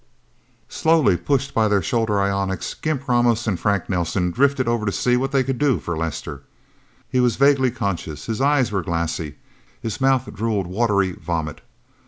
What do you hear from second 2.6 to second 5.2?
Gimp, Ramos and Frank Nelsen drifted over to see